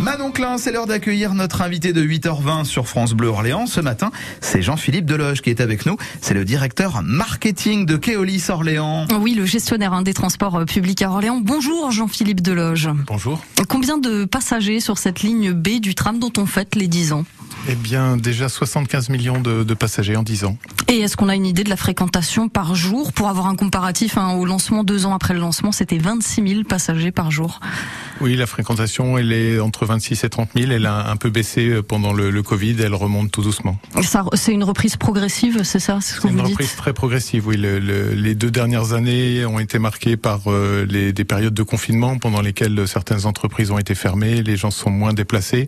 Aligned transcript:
Manon 0.00 0.30
Klein, 0.30 0.58
c'est 0.58 0.70
l'heure 0.70 0.86
d'accueillir 0.86 1.34
notre 1.34 1.60
invité 1.60 1.92
de 1.92 2.04
8h20 2.04 2.64
sur 2.64 2.86
France 2.86 3.14
Bleu 3.14 3.26
Orléans. 3.26 3.66
Ce 3.66 3.80
matin, 3.80 4.12
c'est 4.40 4.62
Jean-Philippe 4.62 5.06
Deloge 5.06 5.42
qui 5.42 5.50
est 5.50 5.60
avec 5.60 5.86
nous. 5.86 5.96
C'est 6.20 6.34
le 6.34 6.44
directeur 6.44 7.02
marketing 7.02 7.84
de 7.84 7.96
Keolis 7.96 8.44
Orléans. 8.48 9.06
Oui, 9.20 9.34
le 9.34 9.44
gestionnaire 9.44 9.92
hein, 9.92 10.02
des 10.02 10.14
transports 10.14 10.54
euh, 10.54 10.64
publics 10.66 11.02
à 11.02 11.10
Orléans. 11.10 11.40
Bonjour 11.42 11.90
Jean-Philippe 11.90 12.42
Deloge. 12.42 12.88
Bonjour. 13.08 13.42
Combien 13.68 13.98
de 13.98 14.24
passagers 14.24 14.78
sur 14.78 14.98
cette 14.98 15.22
ligne 15.22 15.52
B 15.52 15.80
du 15.80 15.96
tram 15.96 16.20
dont 16.20 16.32
on 16.38 16.46
fête 16.46 16.76
les 16.76 16.86
10 16.86 17.12
ans? 17.14 17.24
Eh 17.68 17.74
bien, 17.74 18.16
déjà 18.16 18.48
75 18.48 19.08
millions 19.08 19.40
de, 19.40 19.64
de 19.64 19.74
passagers 19.74 20.14
en 20.14 20.22
10 20.22 20.44
ans. 20.44 20.56
Et 20.86 21.00
est-ce 21.00 21.16
qu'on 21.16 21.28
a 21.28 21.34
une 21.34 21.44
idée 21.44 21.64
de 21.64 21.70
la 21.70 21.76
fréquentation 21.76 22.48
par 22.48 22.76
jour? 22.76 23.12
Pour 23.12 23.28
avoir 23.28 23.48
un 23.48 23.56
comparatif, 23.56 24.16
hein, 24.16 24.34
au 24.34 24.44
lancement, 24.44 24.84
deux 24.84 25.06
ans 25.06 25.14
après 25.14 25.34
le 25.34 25.40
lancement, 25.40 25.72
c'était 25.72 25.98
26 25.98 26.48
000 26.48 26.62
passagers 26.62 27.10
par 27.10 27.32
jour. 27.32 27.60
Oui, 28.20 28.34
la 28.34 28.46
fréquentation, 28.46 29.16
elle 29.16 29.32
est 29.32 29.60
entre 29.60 29.86
26 29.86 30.24
et 30.24 30.28
30 30.28 30.50
000. 30.56 30.72
Elle 30.72 30.86
a 30.86 31.08
un 31.10 31.16
peu 31.16 31.30
baissé 31.30 31.68
euh, 31.68 31.82
pendant 31.82 32.12
le, 32.12 32.30
le 32.30 32.42
Covid. 32.42 32.76
Elle 32.80 32.94
remonte 32.94 33.30
tout 33.30 33.42
doucement. 33.42 33.78
C'est 34.34 34.52
une 34.52 34.64
reprise 34.64 34.96
progressive, 34.96 35.62
c'est 35.62 35.78
ça 35.78 36.00
ce 36.00 36.20
C'est 36.20 36.28
une 36.28 36.36
vous 36.36 36.42
dites 36.42 36.50
reprise 36.52 36.74
très 36.74 36.92
progressive. 36.92 37.46
Oui, 37.46 37.56
le, 37.56 37.78
le, 37.78 38.14
les 38.14 38.34
deux 38.34 38.50
dernières 38.50 38.92
années 38.92 39.44
ont 39.44 39.60
été 39.60 39.78
marquées 39.78 40.16
par 40.16 40.40
euh, 40.46 40.84
les, 40.88 41.12
des 41.12 41.24
périodes 41.24 41.54
de 41.54 41.62
confinement 41.62 42.18
pendant 42.18 42.40
lesquelles 42.40 42.88
certaines 42.88 43.26
entreprises 43.26 43.70
ont 43.70 43.78
été 43.78 43.94
fermées. 43.94 44.42
Les 44.42 44.56
gens 44.56 44.70
sont 44.70 44.90
moins 44.90 45.12
déplacés. 45.12 45.66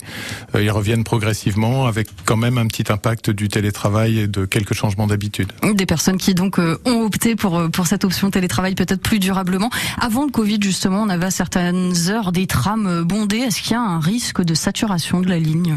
Euh, 0.54 0.62
ils 0.62 0.70
reviennent 0.70 1.04
progressivement 1.04 1.86
avec 1.86 2.08
quand 2.24 2.36
même 2.36 2.58
un 2.58 2.66
petit 2.66 2.92
impact 2.92 3.30
du 3.30 3.48
télétravail 3.48 4.18
et 4.18 4.26
de 4.26 4.44
quelques 4.44 4.74
changements 4.74 5.06
d'habitude. 5.06 5.52
Des 5.74 5.86
personnes 5.86 6.18
qui 6.18 6.34
donc 6.34 6.58
euh, 6.58 6.78
ont 6.84 7.04
opté 7.04 7.36
pour 7.36 7.70
pour 7.70 7.86
cette 7.86 8.04
option 8.04 8.30
télétravail 8.30 8.74
peut-être 8.74 9.02
plus 9.02 9.18
durablement. 9.18 9.70
Avant 10.00 10.24
le 10.24 10.30
Covid 10.30 10.58
justement, 10.60 11.02
on 11.02 11.08
avait 11.08 11.26
à 11.26 11.30
certaines 11.30 11.92
heures 12.08 12.32
des 12.32 12.39
trams 12.46 12.86
euh, 12.86 13.04
bondés. 13.04 13.38
Est-ce 13.38 13.62
qu'il 13.62 13.72
y 13.72 13.74
a 13.74 13.80
un 13.80 14.00
risque 14.00 14.42
de 14.42 14.54
saturation 14.54 15.20
de 15.20 15.28
la 15.28 15.38
ligne? 15.38 15.76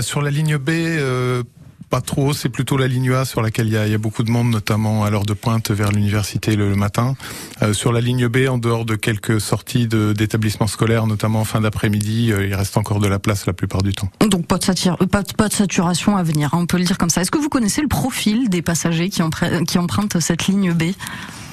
Sur 0.00 0.22
la 0.22 0.30
ligne 0.30 0.58
B, 0.58 0.70
euh, 0.70 1.42
pas 1.90 2.00
trop. 2.00 2.32
C'est 2.32 2.48
plutôt 2.48 2.76
la 2.76 2.88
ligne 2.88 3.12
A 3.12 3.24
sur 3.24 3.42
laquelle 3.42 3.66
il 3.68 3.72
y 3.72 3.76
a, 3.76 3.86
il 3.86 3.92
y 3.92 3.94
a 3.94 3.98
beaucoup 3.98 4.22
de 4.22 4.30
monde, 4.30 4.50
notamment 4.50 5.04
à 5.04 5.10
l'heure 5.10 5.24
de 5.24 5.34
pointe 5.34 5.70
vers 5.70 5.92
l'université 5.92 6.56
le, 6.56 6.68
le 6.70 6.76
matin. 6.76 7.14
Euh, 7.62 7.72
sur 7.72 7.92
la 7.92 8.00
ligne 8.00 8.28
B, 8.28 8.48
en 8.48 8.58
dehors 8.58 8.84
de 8.84 8.96
quelques 8.96 9.40
sorties 9.40 9.86
d'établissements 9.86 10.66
scolaires, 10.66 11.06
notamment 11.06 11.40
en 11.40 11.44
fin 11.44 11.60
d'après-midi, 11.60 12.32
euh, 12.32 12.46
il 12.46 12.54
reste 12.54 12.76
encore 12.76 13.00
de 13.00 13.06
la 13.08 13.18
place 13.18 13.46
la 13.46 13.52
plupart 13.52 13.82
du 13.82 13.92
temps. 13.92 14.10
Donc 14.28 14.46
pas 14.46 14.58
de, 14.58 14.64
euh, 14.88 15.06
pas, 15.06 15.22
de- 15.22 15.32
pas 15.32 15.48
de 15.48 15.54
saturation 15.54 16.16
à 16.16 16.22
venir, 16.22 16.50
hein, 16.52 16.58
on 16.60 16.66
peut 16.66 16.78
le 16.78 16.84
dire 16.84 16.98
comme 16.98 17.10
ça. 17.10 17.20
Est-ce 17.20 17.30
que 17.30 17.38
vous 17.38 17.48
connaissez 17.48 17.82
le 17.82 17.88
profil 17.88 18.48
des 18.48 18.62
passagers 18.62 19.08
qui, 19.08 19.22
empruntent 19.22 20.20
cette 20.20 20.46
ligne 20.48 20.72
B? 20.72 20.84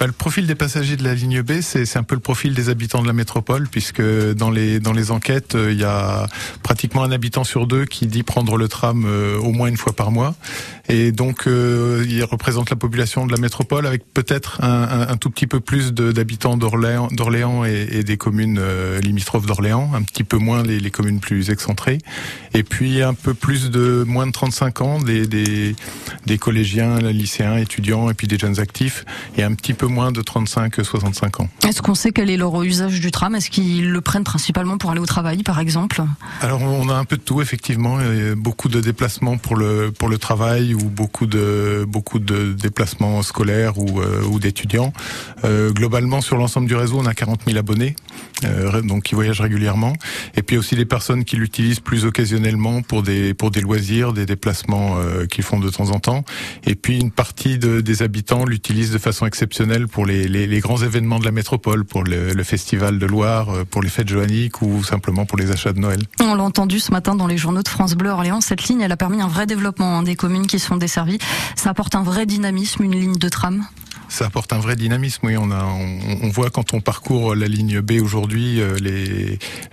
Bah, 0.00 0.06
le 0.06 0.12
profil 0.12 0.46
des 0.48 0.56
passagers 0.56 0.96
de 0.96 1.04
la 1.04 1.14
ligne 1.14 1.42
B, 1.42 1.60
c'est 1.60 1.96
un 1.96 2.02
peu 2.02 2.16
le 2.16 2.20
profil 2.20 2.52
des 2.54 2.68
habitants 2.68 3.00
de 3.00 3.06
la 3.06 3.12
métropole, 3.12 3.68
puisque 3.70 4.02
dans 4.34 4.50
les 4.50 4.80
dans 4.80 4.92
les 4.92 5.12
enquêtes, 5.12 5.54
euh, 5.54 5.72
il 5.72 5.78
y 5.78 5.84
a 5.84 6.26
pratiquement 6.64 7.04
un 7.04 7.12
habitant 7.12 7.44
sur 7.44 7.68
deux 7.68 7.84
qui 7.84 8.06
dit 8.08 8.24
prendre 8.24 8.56
le 8.56 8.66
tram 8.66 9.04
au 9.40 9.52
moins 9.52 9.68
une 9.68 9.76
fois 9.76 9.92
par 9.92 10.10
mois, 10.10 10.33
et 10.88 11.12
donc 11.12 11.46
euh, 11.46 12.04
il 12.08 12.22
représente 12.24 12.70
la 12.70 12.76
population 12.76 13.26
de 13.26 13.32
la 13.32 13.38
métropole 13.38 13.86
avec 13.86 14.02
peut-être 14.12 14.62
un, 14.62 14.68
un- 14.82 15.08
un 15.08 15.16
tout 15.16 15.30
petit 15.30 15.46
peu 15.46 15.60
plus 15.60 15.92
d'habitants 15.92 16.56
d'Orléans, 16.56 17.64
et, 17.64 17.88
et 17.90 18.02
des 18.04 18.16
communes 18.16 18.58
euh, 18.60 19.00
limitrophes 19.00 19.46
d'Orléans, 19.46 19.90
un 19.94 20.02
petit 20.02 20.24
peu 20.24 20.36
moins 20.36 20.62
les, 20.62 20.80
les 20.80 20.90
communes 20.90 21.20
plus 21.20 21.50
excentrées, 21.50 21.98
et 22.52 22.62
puis 22.62 23.02
un 23.02 23.14
peu 23.14 23.34
plus 23.34 23.70
de 23.70 24.04
moins 24.06 24.26
de 24.26 24.32
35 24.32 24.80
ans, 24.82 24.98
des 25.00 25.26
des, 25.26 25.74
des 26.26 26.38
collégiens, 26.38 26.98
lycéens, 26.98 27.56
étudiants, 27.56 28.10
et 28.10 28.14
puis 28.14 28.26
des 28.28 28.38
jeunes 28.38 28.60
actifs, 28.60 29.04
et 29.36 29.42
un 29.42 29.54
petit 29.54 29.74
peu 29.74 29.86
moins 29.86 30.12
de 30.12 30.20
35-65 30.22 31.42
ans. 31.42 31.48
Est-ce 31.66 31.82
qu'on 31.82 31.94
sait 31.94 32.12
quel 32.12 32.30
est 32.30 32.36
leur 32.36 32.62
usage 32.62 33.00
du 33.00 33.10
tram? 33.10 33.34
Est-ce 33.34 33.50
qu'ils 33.50 33.90
le 33.90 34.00
prennent 34.00 34.24
principalement 34.24 34.78
pour 34.78 34.90
aller 34.90 35.00
au 35.00 35.06
travail, 35.06 35.42
par 35.42 35.58
exemple? 35.60 36.02
Alors 36.40 36.62
on 36.62 36.88
a 36.88 36.94
un 36.94 37.04
peu 37.04 37.16
de 37.16 37.22
tout 37.22 37.40
effectivement, 37.42 37.98
beaucoup 38.36 38.68
de 38.68 38.80
déplacements 38.80 39.36
pour 39.38 39.56
le 39.56 39.90
pour 39.90 40.08
le 40.08 40.13
travail 40.16 40.74
ou 40.74 40.90
beaucoup 40.90 41.26
de 41.26 41.84
beaucoup 41.88 42.18
de 42.18 42.52
déplacements 42.52 43.22
scolaires 43.22 43.78
ou 43.78 44.00
euh, 44.00 44.38
d'étudiants. 44.38 44.92
Euh, 45.44 45.70
globalement 45.70 46.20
sur 46.20 46.36
l'ensemble 46.36 46.66
du 46.66 46.74
réseau, 46.74 46.98
on 46.98 47.06
a 47.06 47.14
40 47.14 47.40
000 47.46 47.56
abonnés, 47.56 47.94
euh, 48.44 48.82
donc 48.82 49.04
qui 49.04 49.14
voyagent 49.14 49.40
régulièrement. 49.40 49.94
Et 50.36 50.42
puis 50.42 50.58
aussi 50.58 50.76
les 50.76 50.84
personnes 50.84 51.24
qui 51.24 51.36
l'utilisent 51.36 51.80
plus 51.80 52.04
occasionnellement 52.04 52.82
pour 52.82 53.02
des 53.02 53.34
pour 53.34 53.50
des 53.50 53.60
loisirs, 53.60 54.12
des 54.12 54.26
déplacements 54.26 54.96
qu'ils 55.30 55.44
font 55.44 55.58
de 55.58 55.70
temps 55.70 55.90
en 55.90 56.00
temps. 56.00 56.24
Et 56.66 56.74
puis 56.74 56.98
une 56.98 57.10
partie 57.10 57.58
de- 57.58 57.80
des 57.80 58.02
habitants 58.02 58.44
l'utilisent 58.44 58.92
de 58.92 58.98
façon 58.98 59.26
exceptionnelle 59.26 59.88
pour 59.88 60.06
les, 60.06 60.60
grands 60.60 60.78
événements 60.78 61.18
de 61.18 61.24
la 61.24 61.32
métropole, 61.32 61.84
pour 61.84 62.04
le, 62.04 62.42
festival 62.42 62.98
de 62.98 63.06
Loire, 63.06 63.64
pour 63.70 63.82
les 63.82 63.88
fêtes 63.88 64.08
joanniques 64.08 64.62
ou 64.62 64.82
simplement 64.84 65.24
pour 65.26 65.38
les 65.38 65.50
achats 65.50 65.72
de 65.72 65.80
Noël. 65.80 66.02
On 66.20 66.34
l'a 66.34 66.42
entendu 66.42 66.80
ce 66.80 66.90
matin 66.90 67.14
dans 67.14 67.26
les 67.26 67.38
journaux 67.38 67.62
de 67.62 67.68
France 67.68 67.94
Bleu 67.94 68.10
Orléans. 68.10 68.40
Cette 68.40 68.68
ligne, 68.68 68.80
elle 68.80 68.92
a 68.92 68.96
permis 68.96 69.20
un 69.20 69.28
vrai 69.28 69.46
développement 69.46 69.98
hein, 69.98 70.02
des 70.04 70.14
communes 70.16 70.46
qui 70.46 70.58
sont 70.58 70.76
desservies. 70.76 71.18
Ça 71.56 71.70
apporte 71.70 71.94
un 71.94 72.02
vrai 72.02 72.26
dynamisme, 72.26 72.84
une 72.84 72.92
ligne 72.94 73.16
de 73.16 73.28
tram. 73.28 73.64
Ça 74.08 74.26
apporte 74.26 74.52
un 74.52 74.58
vrai 74.58 74.76
dynamisme. 74.76 75.26
Oui, 75.26 75.36
on 75.36 75.50
a, 75.50 75.64
on, 75.64 76.28
voit 76.28 76.50
quand 76.50 76.74
on 76.74 76.80
parcourt 76.80 77.34
la 77.34 77.48
ligne 77.48 77.80
B 77.80 77.92
aujourd'hui, 78.02 78.60
euh, 78.60 78.76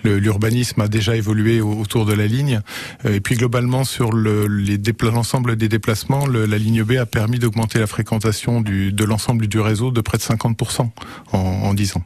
l'urbanisme 0.03 0.81
a 0.81 0.88
déjà 0.88 1.16
évolué 1.16 1.62
au- 1.62 1.74
autour 1.80 2.06
de 2.06 2.14
la 2.14 2.28
ligne. 2.28 2.62
Euh, 3.06 3.14
Et 3.16 3.20
puis 3.20 3.36
globalement 3.36 3.84
sur 3.84 4.12
l'ensemble 4.14 5.58
des 5.58 5.68
déplacements, 5.70 6.25
la 6.25 6.58
ligne 6.58 6.84
B 6.84 6.94
a 6.94 7.06
permis 7.06 7.40
d'augmenter 7.40 7.78
la 7.80 7.88
fréquentation 7.88 8.62
de 8.62 9.03
l'ensemble 9.03 9.47
du 9.47 9.59
réseau 9.59 9.91
de 9.91 10.02
près 10.02 10.18
de 10.18 10.24
50% 10.24 10.90
en, 11.34 11.38
en 11.38 11.74
10 11.74 11.97
ans. 11.97 12.03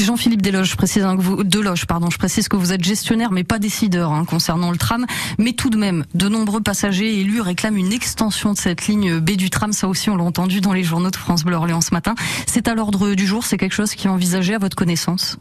Jean-Philippe 0.00 0.42
Deloge, 0.42 0.70
je 0.70 0.76
précise 0.76 1.04
hein, 1.04 1.16
que 1.16 1.22
vous, 1.22 1.42
pardon, 1.88 2.10
je 2.10 2.18
précise 2.18 2.48
que 2.48 2.56
vous 2.56 2.72
êtes 2.72 2.82
gestionnaire 2.84 3.30
mais 3.30 3.44
pas 3.44 3.58
décideur 3.58 4.12
hein, 4.12 4.24
concernant 4.24 4.70
le 4.70 4.76
tram. 4.76 5.06
Mais 5.38 5.52
tout 5.52 5.70
de 5.70 5.76
même, 5.76 6.04
de 6.14 6.28
nombreux 6.28 6.60
passagers 6.60 7.20
élus 7.20 7.40
réclament 7.40 7.76
une 7.76 7.92
extension 7.92 8.52
de 8.52 8.58
cette 8.58 8.86
ligne 8.86 9.18
B 9.18 9.32
du 9.32 9.50
tram. 9.50 9.72
Ça 9.72 9.88
aussi, 9.88 10.10
on 10.10 10.16
l'a 10.16 10.24
entendu 10.24 10.60
dans 10.60 10.72
les 10.72 10.84
journaux 10.84 11.10
de 11.10 11.16
France 11.16 11.44
Bleu 11.44 11.56
Orléans 11.56 11.80
ce 11.80 11.94
matin. 11.94 12.14
C'est 12.46 12.68
à 12.68 12.74
l'ordre 12.74 13.14
du 13.14 13.26
jour. 13.26 13.44
C'est 13.44 13.56
quelque 13.56 13.74
chose 13.74 13.94
qui 13.94 14.06
est 14.06 14.10
envisagé 14.10 14.54
à 14.54 14.58
votre 14.58 14.76
connaissance? 14.76 15.38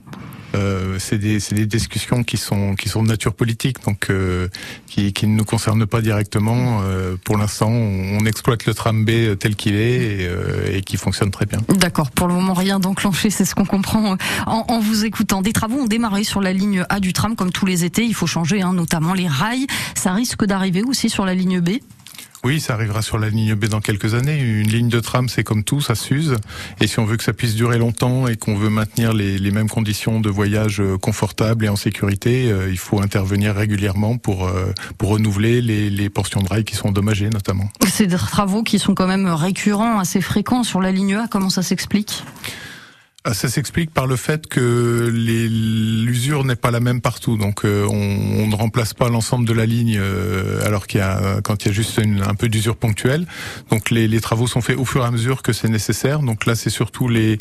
Euh, 0.55 0.97
c'est 0.99 1.17
des, 1.17 1.65
discussions 1.65 2.23
qui 2.23 2.37
sont 2.37 2.75
de 2.75 3.07
nature 3.07 3.33
politique, 3.33 3.83
donc 3.85 4.09
euh, 4.09 4.47
qui, 4.87 5.13
ne 5.23 5.35
nous 5.35 5.45
concernent 5.45 5.85
pas 5.85 6.01
directement. 6.01 6.81
Euh, 6.83 7.15
pour 7.23 7.37
l'instant, 7.37 7.69
on, 7.69 8.25
exploite 8.25 8.65
le 8.65 8.73
tram 8.73 9.03
B 9.03 9.37
tel 9.37 9.55
qu'il 9.55 9.75
est 9.75 10.29
et, 10.71 10.81
qui 10.81 10.97
fonctionne 10.97 11.31
très 11.31 11.45
bien. 11.45 11.59
D'accord. 11.69 12.11
Pour 12.11 12.27
le 12.27 12.33
moment, 12.33 12.53
rien 12.53 12.79
d'enclenché. 12.79 13.29
C'est 13.29 13.45
ce 13.45 13.55
qu'on 13.55 13.65
comprend 13.65 14.15
en, 14.45 14.65
en 14.67 14.79
vous 14.79 15.05
écoutant. 15.05 15.41
Des 15.41 15.53
travaux 15.53 15.79
ont 15.79 15.87
démarré 15.87 16.23
sur 16.23 16.41
la 16.41 16.53
ligne 16.53 16.85
A 16.89 16.99
du 16.99 17.13
tram 17.13 17.35
comme 17.35 17.51
tous 17.51 17.65
les 17.65 17.83
étés. 17.83 18.03
Il 18.03 18.13
faut 18.15 18.27
changer, 18.27 18.61
hein, 18.61 18.73
notamment 18.73 19.13
les 19.13 19.27
rails. 19.27 19.67
Ça 19.95 20.13
risque 20.13 20.45
d'arriver 20.45 20.83
aussi 20.83 21.09
sur 21.09 21.25
la 21.25 21.33
ligne 21.33 21.59
B? 21.59 21.79
Oui, 22.45 22.59
ça 22.59 22.73
arrivera 22.73 23.01
sur 23.01 23.17
la 23.17 23.29
ligne 23.29 23.55
B 23.55 23.65
dans 23.65 23.79
quelques 23.79 24.15
années. 24.15 24.37
Une 24.37 24.67
ligne 24.67 24.89
de 24.89 24.99
tram, 24.99 25.29
c'est 25.29 25.45
comme 25.45 25.63
tout, 25.63 25.79
ça 25.79 25.95
s'use. 25.95 26.35
Et 26.81 26.87
si 26.87 26.99
on 26.99 27.05
veut 27.05 27.15
que 27.15 27.23
ça 27.23 27.31
puisse 27.31 27.55
durer 27.55 27.77
longtemps 27.77 28.27
et 28.27 28.35
qu'on 28.35 28.55
veut 28.55 28.69
maintenir 28.69 29.13
les, 29.13 29.51
mêmes 29.51 29.69
conditions 29.69 30.19
de 30.19 30.29
voyage 30.29 30.81
euh, 30.81 30.97
confortables 30.97 31.63
et 31.63 31.69
en 31.69 31.77
sécurité, 31.77 32.51
euh, 32.51 32.69
il 32.69 32.77
faut 32.77 33.01
intervenir 33.01 33.55
régulièrement 33.55 34.17
pour, 34.17 34.47
euh, 34.47 34.73
pour 34.97 35.09
renouveler 35.09 35.61
les, 35.61 35.89
les 35.89 36.09
portions 36.09 36.41
de 36.41 36.49
rail 36.49 36.65
qui 36.65 36.75
sont 36.75 36.89
endommagées 36.89 37.29
notamment. 37.29 37.69
Des 37.99 38.07
travaux 38.07 38.63
qui 38.63 38.77
sont 38.77 38.93
quand 38.93 39.07
même 39.07 39.27
récurrents, 39.27 39.99
assez 39.99 40.19
fréquents 40.19 40.63
sur 40.63 40.81
la 40.81 40.91
ligne 40.91 41.15
A. 41.15 41.27
Comment 41.29 41.49
ça 41.49 41.61
s'explique? 41.61 42.25
Ah, 43.25 43.33
Ça 43.33 43.47
s'explique 43.47 43.91
par 43.91 44.05
le 44.05 44.15
fait 44.17 44.47
que 44.47 45.09
l'usure 45.13 46.43
n'est 46.43 46.57
pas 46.57 46.71
la 46.71 46.79
même 46.79 46.99
partout. 47.01 47.37
Donc 47.37 47.63
euh, 47.63 47.85
on, 47.89 48.43
on 48.43 48.47
ne 48.47 48.55
remplace 48.55 48.93
pas 48.93 49.07
l'ensemble 49.09 49.47
de 49.47 49.53
la 49.53 49.65
ligne 49.65 49.97
euh, 49.97 50.65
alors 50.65 50.87
qu'il 50.87 50.99
y 50.99 51.03
a 51.03 51.39
quand 51.41 51.63
il 51.63 51.67
y 51.67 51.71
a 51.71 51.73
juste 51.73 51.97
une- 52.03 52.21
un 52.21 52.35
peu 52.35 52.49
d'usure 52.49 52.75
ponctuelle. 52.75 53.25
Donc 53.69 53.89
les, 53.91 54.07
les 54.07 54.19
travaux 54.21 54.47
sont 54.47 54.61
faits 54.61 54.77
au 54.77 54.85
fur 54.85 55.03
et 55.03 55.07
à 55.07 55.11
mesure 55.11 55.41
que 55.41 55.53
c'est 55.53 55.69
nécessaire. 55.69 56.19
Donc 56.19 56.45
là 56.45 56.55
c'est 56.55 56.69
surtout 56.69 57.07
les 57.07 57.37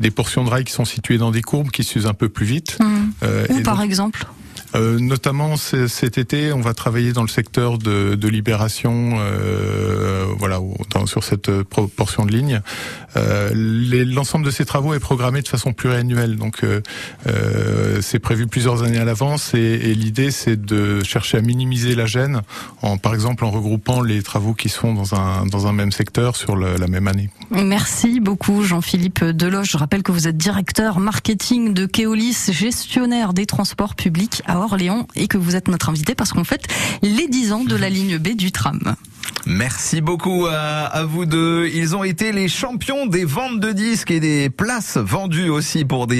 des 0.00 0.10
portions 0.10 0.44
de 0.44 0.50
rail 0.50 0.64
qui 0.64 0.72
sont 0.72 0.84
situées 0.84 1.18
dans 1.18 1.30
des 1.30 1.42
courbes 1.42 1.70
qui 1.70 1.84
s'usent 1.84 2.06
un 2.06 2.14
peu 2.14 2.28
plus 2.28 2.46
vite. 2.46 2.76
Euh, 3.22 3.46
Ou 3.50 3.60
par 3.62 3.76
donc, 3.76 3.86
exemple 3.86 4.26
euh, 4.74 4.98
notamment 4.98 5.56
cet 5.56 6.18
été, 6.18 6.52
on 6.52 6.60
va 6.60 6.74
travailler 6.74 7.12
dans 7.12 7.22
le 7.22 7.28
secteur 7.28 7.78
de, 7.78 8.28
libération, 8.28 9.14
euh, 9.18 10.24
voilà, 10.38 10.58
dans- 10.90 11.06
sur 11.06 11.24
cette 11.24 11.48
euh, 11.48 11.64
pro- 11.64 11.86
portion 11.88 12.24
de 12.26 12.32
ligne. 12.32 12.60
L'ensemble 13.54 14.44
de 14.46 14.50
ces 14.50 14.64
travaux 14.64 14.94
est 14.94 15.00
programmé 15.00 15.42
de 15.42 15.48
façon 15.48 15.72
pluriannuelle, 15.72 16.36
donc 16.36 16.62
c'est 18.00 18.18
prévu 18.18 18.46
plusieurs 18.46 18.82
années 18.82 18.98
à 18.98 19.04
l'avance. 19.04 19.52
Et, 19.54 19.94
l'idée, 19.94 20.30
c'est 20.30 20.60
de 20.60 21.02
chercher 21.04 21.38
à 21.38 21.40
minimiser 21.42 21.94
la 21.94 22.06
gêne, 22.06 22.40
par 23.02 23.14
exemple 23.14 23.44
en 23.44 23.50
regroupant 23.50 24.00
les 24.00 24.22
travaux 24.22 24.54
qui 24.54 24.68
sont 24.68 24.94
dans 24.94 25.14
un 25.14 25.44
dans 25.46 25.66
un 25.66 25.72
même 25.72 25.92
secteur 25.92 26.36
sur 26.36 26.56
la 26.56 26.86
même 26.86 27.06
année. 27.08 27.28
Merci 27.50 28.20
beaucoup 28.20 28.62
Jean-Philippe 28.64 29.24
Deloche. 29.24 29.70
Je 29.72 29.76
rappelle 29.76 30.02
que 30.02 30.12
vous 30.12 30.26
êtes 30.28 30.36
directeur 30.36 30.98
marketing 30.98 31.74
de 31.74 31.86
Keolis, 31.86 32.50
gestionnaire 32.50 33.32
des 33.34 33.46
transports 33.46 33.94
publics 33.94 34.42
à 34.46 34.58
Orléans 34.62 35.06
et 35.14 35.28
que 35.28 35.38
vous 35.38 35.56
êtes 35.56 35.68
notre 35.68 35.88
invité 35.88 36.14
parce 36.14 36.32
qu'on 36.32 36.44
fête 36.44 36.66
les 37.02 37.28
10 37.28 37.52
ans 37.52 37.64
de 37.64 37.76
la 37.76 37.90
ligne 37.90 38.18
B 38.18 38.36
du 38.36 38.52
tram. 38.52 38.94
Merci 39.44 40.00
beaucoup 40.00 40.46
à 40.46 41.04
vous 41.04 41.26
deux. 41.26 41.68
Ils 41.74 41.96
ont 41.96 42.04
été 42.04 42.30
les 42.32 42.48
champions 42.48 43.06
des 43.06 43.24
ventes 43.24 43.58
de 43.58 43.72
disques 43.72 44.12
et 44.12 44.20
des 44.20 44.50
places 44.50 44.96
vendues 44.98 45.48
aussi 45.48 45.84
pour 45.84 46.06
des 46.06 46.10